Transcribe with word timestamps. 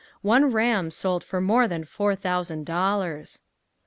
One 0.23 0.51
ram 0.51 0.89
sold 0.89 1.23
for 1.23 1.39
more 1.39 1.67
than 1.67 1.83
four 1.83 2.15
thousand 2.15 2.65
dollars. 2.65 3.43